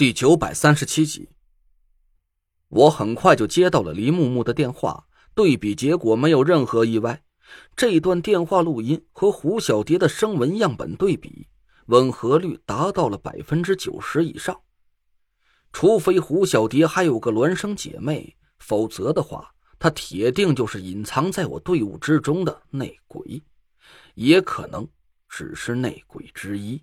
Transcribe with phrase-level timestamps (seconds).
[0.00, 1.28] 第九百三十七集，
[2.68, 7.22] 我很快就接到了黎木木的电话，对比结果没有任何意外。
[7.76, 11.46] 这段电话录音和胡小蝶的声纹样本对比，
[11.88, 14.58] 吻合率达到了百分之九十以上。
[15.70, 23.42] 除非胡小蝶还有个孪生姐妹，否则的话，她铁定就是隐藏在我队伍之中的内鬼，
[24.14, 24.88] 也可能
[25.28, 26.82] 只是内鬼之一。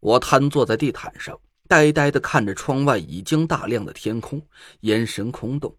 [0.00, 1.38] 我瘫坐在地毯上。
[1.68, 4.46] 呆呆的看着窗外已经大亮的天空，
[4.80, 5.76] 眼神空洞。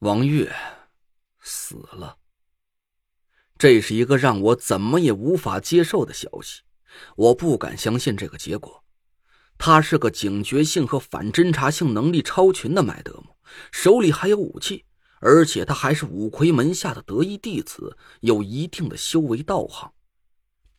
[0.00, 0.54] 王月
[1.40, 2.16] 死了，
[3.56, 6.62] 这是一个让我怎么也无法接受的消息。
[7.16, 8.84] 我不敢相信这个结果。
[9.56, 13.36] 他是个警觉性和反侦查性能力超群的麦德姆，
[13.70, 14.84] 手里还有武器，
[15.20, 19.92] 而且他还是五魁门下的得意弟子，有一定的修为道行。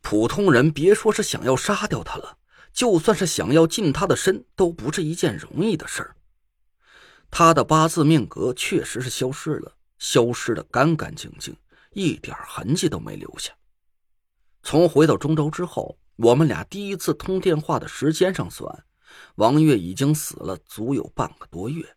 [0.01, 2.37] 普通人别说是想要杀掉他了。
[2.73, 6.15] 就算是想要近他的身，都不是一件容易的事儿。
[7.29, 11.55] 他的八字命格确实是消失了，消失的干干净净，
[11.91, 13.53] 一点痕迹都没留下。
[14.63, 18.85] 从回到中州之后，我们俩第一次通电话的时间上算，
[19.35, 21.95] 王月已经死了足有半个多月。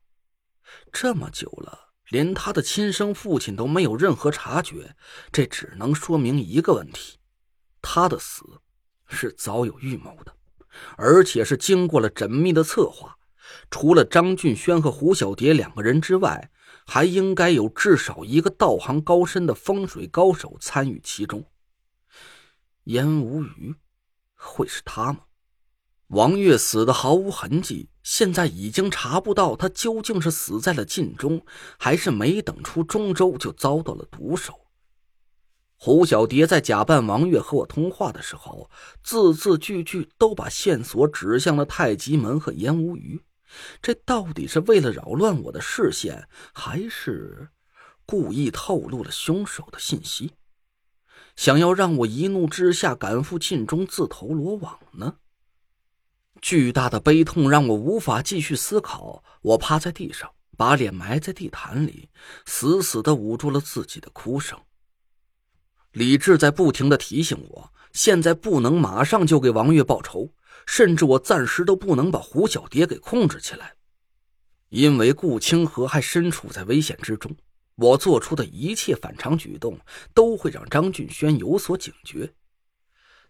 [0.92, 4.96] 这么久了，连他的亲生父亲都没有任何察觉，
[5.30, 7.18] 这只能说明一个问题：
[7.80, 8.42] 他的死
[9.06, 10.34] 是早有预谋的。
[10.96, 13.16] 而且是经过了缜密的策划，
[13.70, 16.50] 除了张俊轩和胡小蝶两个人之外，
[16.86, 21.44] 还应该有至少一个道行高深的风水高手参与其中。
[22.84, 23.74] 烟无鱼，
[24.34, 25.20] 会是他吗？
[26.08, 31.44] 王月死的毫无痕迹，现在已经查不到他究竟是死在了晋中，
[31.78, 34.65] 还是没等出中州就遭到了毒手。
[35.78, 38.70] 胡小蝶在假扮王月和我通话的时候，
[39.02, 43.22] 字字句句都把线索指向了太极门和烟无鱼。
[43.80, 47.50] 这到底是为了扰乱我的视线，还是
[48.04, 50.32] 故意透露了凶手的信息，
[51.36, 55.16] 想要让我一怒之下赶赴晋中自投罗网呢？
[56.40, 59.22] 巨大的悲痛让我无法继续思考。
[59.42, 62.10] 我趴在地上，把脸埋在地毯里，
[62.46, 64.58] 死死的捂住了自己的哭声。
[65.96, 70.30] 李智在不停的提醒我，现在不能马上就给王月报仇，
[70.66, 73.76] 甚至我暂时都不能把胡小蝶给控制起来，
[74.68, 77.34] 因为顾清河还身处在危险之中。
[77.76, 79.80] 我做出的一切反常举动
[80.12, 82.34] 都会让张俊轩有所警觉，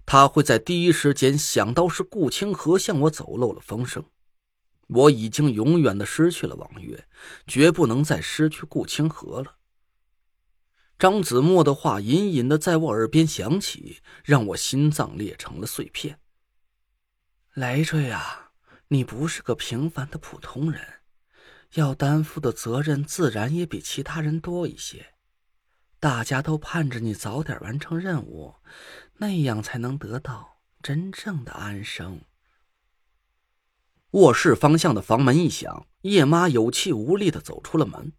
[0.05, 4.03] 他会在第一时间想到是顾清河向我走漏了风声。
[4.89, 7.07] 我已经永远的失去了王月，
[7.47, 9.56] 绝不能再失去顾清河了。
[10.99, 16.19] 张子墨的话隐隐的在我耳边响起，让我心脏裂成了碎片。
[17.53, 18.53] 累赘啊，
[18.89, 20.83] 你不是个平凡的普通人，
[21.75, 25.15] 要担负的责任自然也比其他人多一些。
[26.01, 28.55] 大家都盼着你早点完成任务，
[29.19, 32.23] 那样才能得到真正的安生。
[34.13, 38.13] 卧室方向的房门一响，叶妈有气无力的走出了门。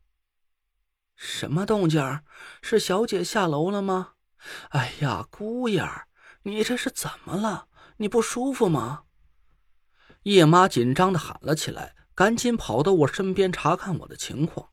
[1.18, 2.22] 什么动静？
[2.62, 4.14] 是小姐下楼了吗？
[4.70, 5.84] 哎呀，姑爷，
[6.44, 7.68] 你这是怎么了？
[7.98, 9.06] 你不舒服吗？
[10.24, 14.70] 叶妈紧张的喊了起来，赶紧跑到我身边查看我的情况。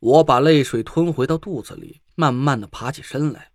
[0.00, 3.52] 我把泪水吞回到肚子里，慢慢的爬起身来。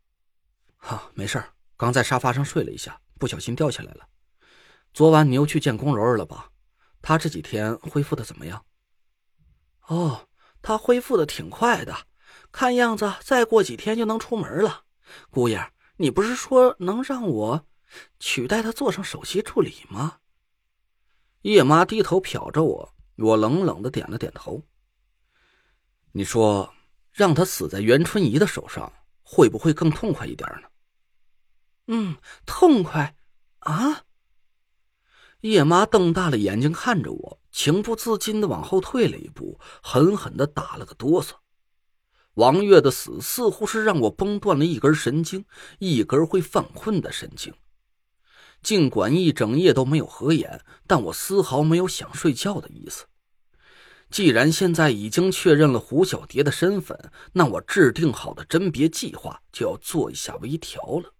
[0.77, 1.43] 哈，没事
[1.75, 4.07] 刚在沙发上睡了一下，不小心掉下来了。
[4.93, 6.51] 昨晚你又去见宫柔儿了吧？
[7.01, 8.63] 她这几天恢复的怎么样？
[9.87, 10.29] 哦。
[10.61, 12.05] 他恢复的挺快的，
[12.51, 14.83] 看样子再过几天就能出门了。
[15.29, 17.65] 姑爷，你不是说能让我
[18.19, 20.19] 取代他做上首席助理吗？
[21.41, 24.63] 叶妈低头瞟着我，我冷冷的点了点头。
[26.11, 26.73] 你说
[27.11, 30.67] 让他死在袁春怡的手上，会不会更痛快一点呢？
[31.87, 33.15] 嗯，痛快
[33.59, 34.03] 啊！
[35.41, 37.40] 叶妈瞪大了眼睛看着我。
[37.51, 41.31] 情不自禁的往后退了一步，狠狠的打了个哆嗦。
[42.35, 45.43] 王月的死似乎是让我崩断了一根神经，
[45.79, 47.53] 一根会犯困的神经。
[48.63, 53.05] 尽管一整夜都没有合眼，但我丝毫没有想睡觉的意思。
[54.09, 61.13] 既然现在已经确认了胡小蝶的身份，那我制定好的甄别计划就要做一下微调了。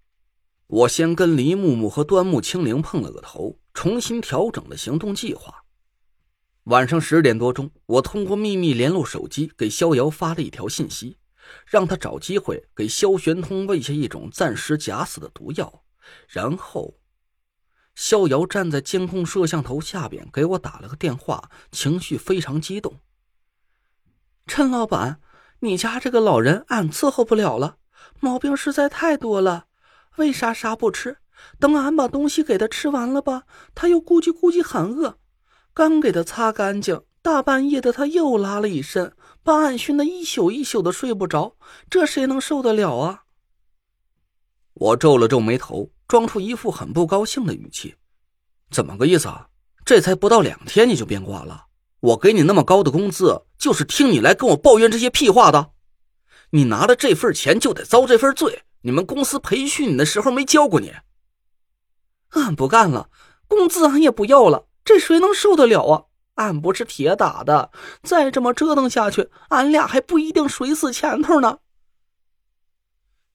[0.68, 5.64] 我先跟黎木木和端木清灵碰了个头，重新调整了行动计划。
[6.66, 11.18] 晚上十点多钟，我通过秘密联络手机给逍遥发了一条信息，
[11.66, 15.84] 让他找机会给萧玄通喂下一种暂时假死的毒药，
[16.28, 17.00] 然后，
[17.96, 23.00] 逍遥站在监控摄像头下边给我打了个电话，情绪非常激动。
[24.46, 25.20] 陈老板，
[25.62, 27.78] 你家这个老人俺伺候不了了，
[28.20, 29.66] 毛病实在太多了。
[30.18, 31.18] 为啥啥不吃？
[31.60, 35.18] 等俺把东西给他吃完了吧，他又估计估计很饿。
[35.74, 39.14] 刚给他擦干净，大半夜的他又拉了一身，
[39.44, 41.56] 把俺熏得一宿一宿的睡不着。
[41.90, 43.24] 这谁能受得了啊？
[44.74, 45.92] 我皱了皱眉头。
[46.08, 47.96] 装出一副很不高兴的语气，
[48.70, 49.48] 怎么个意思啊？
[49.86, 51.68] 这才不到两天你就变卦了？
[52.02, 55.72] 我给你那么高的工资，就是听你来跟我抱怨这些屁话的？
[56.50, 58.64] 你拿了这份钱就得遭这份罪？
[58.82, 60.92] 你们公司培训你的时候没教过你？
[62.32, 63.10] 俺不干了，
[63.48, 66.06] 工资俺也不要了，这谁能受得了啊？
[66.36, 71.60] 俺不是铁打的，再这么折腾下去，俺俩还不一定谁死前头呢。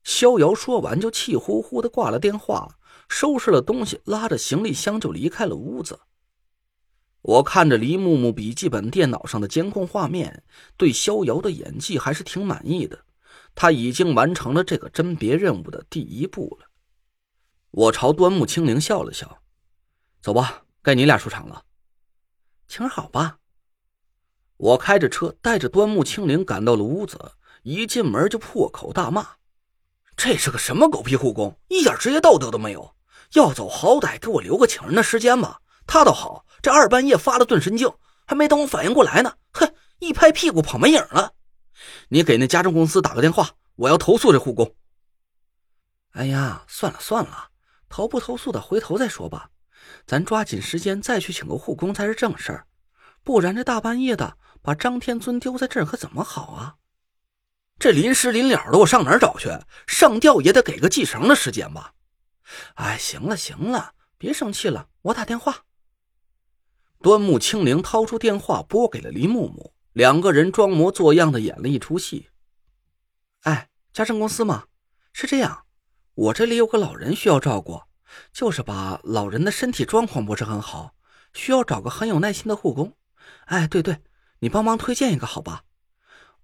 [0.03, 2.79] 逍遥说完，就气呼呼的挂了电话，
[3.09, 6.01] 收拾了东西，拉着行李箱就离开了屋子。
[7.23, 10.45] 我看着黎木木笔记本电脑上的监控画面，
[10.77, 12.99] 对逍遥的演技还是挺满意的。
[13.55, 16.67] 他已经完成了这个甄别任务的第一步了。
[17.71, 19.43] 我朝端木清灵笑了笑
[20.23, 21.65] ：“走吧，该你俩出场了。”
[22.69, 23.39] 请好吧。
[24.57, 27.33] 我开着车带着端木清灵赶到了屋子，
[27.65, 29.27] 一进门就破口大骂。
[30.17, 32.95] 这是个什么狗屁护工，一点职业道德都没有！
[33.33, 35.61] 要走好歹给我留个请人的时间吧。
[35.89, 37.93] 他倒好，这二半夜发了顿神经，
[38.25, 41.35] 还没等我反应过来呢，哼，一拍屁股跑没影了。
[42.11, 44.73] 你给那家政公司打个电话，我要投诉这护工。
[46.13, 47.51] 哎呀，算了算了，
[47.89, 49.51] 投不投诉的回头再说吧。
[50.07, 52.67] 咱抓紧时间再去请个护工才是正事儿，
[53.23, 56.77] 不然这大半夜的把张天尊丢在这儿可怎么好啊？
[57.79, 59.51] 这临时临了的，我上哪儿找去？
[59.87, 61.93] 上吊也得给个系绳的时间吧？
[62.75, 65.65] 哎，行了行了，别生气了，我打电话。
[67.03, 72.31] 端木清灵掏出电话拨给了林木木，两个人装模作样的演了一出戏。
[73.43, 74.65] 哎，家政公司吗？
[75.13, 75.67] 是这样，
[76.15, 77.83] 我这里有个老人需要照顾，
[78.33, 80.95] 就是吧老人的身体状况不是很好，
[81.33, 82.97] 需要找个很有耐心的护工。
[83.47, 84.03] 哎，对对，
[84.39, 85.65] 你帮忙推荐一个好吧？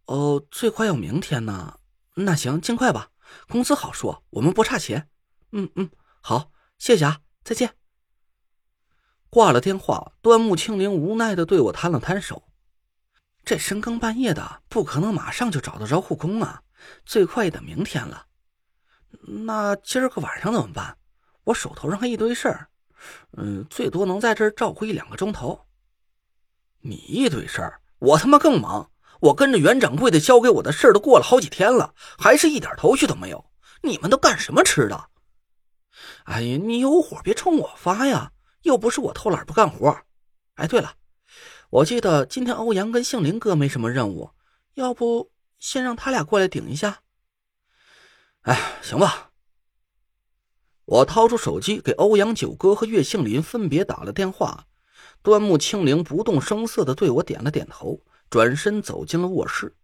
[0.06, 1.78] 哦，最快要明天呢。
[2.14, 3.10] 那行，尽快吧。
[3.48, 5.08] 工资好说，我们不差钱。
[5.52, 7.74] 嗯嗯，好，谢谢啊，再见。
[9.30, 12.48] 挂了电话，端木清灵无奈的对我摊了摊手。
[13.44, 16.62] 这深更半夜的，不可能马上就找得着护工啊，
[17.06, 18.26] 最快也得明天了。
[19.46, 20.98] 那今儿个晚上怎么办？
[21.44, 22.68] 我手头上还一堆事儿，
[23.36, 25.66] 嗯，最多能在这儿照顾一两个钟头。
[26.80, 28.90] 你一堆事儿，我他妈更忙。
[29.20, 33.44] 我跟着袁掌柜的交给我的事儿都过了好几天了，还是一点头绪都没有。
[33.82, 35.08] 你们都干什么吃的？
[36.24, 38.32] 哎呀，你有火别冲我发呀！
[38.62, 39.96] 又不是我偷懒不干活。
[40.54, 40.94] 哎，对了，
[41.70, 44.30] 我记得今天欧阳跟杏林哥没什么任务，
[44.74, 47.00] 要不先让他俩过来顶一下？
[48.42, 49.31] 哎，行吧。
[50.84, 54.66] 我掏出手机给欧阳九哥和岳杏林分别打了电话。
[55.22, 58.00] 端木清灵不动声色的对我点了点头。
[58.32, 59.74] 转身走进了卧室。